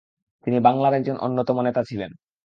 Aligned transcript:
তিনি 0.47 0.57
বাংলার 0.59 0.93
একজন 0.93 1.17
অন্যতম 1.17 1.57
নেতা 1.61 1.81
ছিলেন। 1.83 2.11